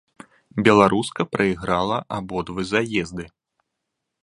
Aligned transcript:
Беларуска 0.67 1.25
прайграла 1.35 2.01
абодва 2.19 2.65
заезды. 2.73 3.29